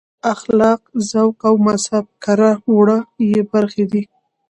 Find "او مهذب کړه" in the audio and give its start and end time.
1.47-2.51